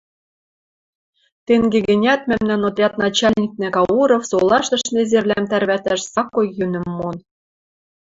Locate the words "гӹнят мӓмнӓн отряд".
1.87-2.93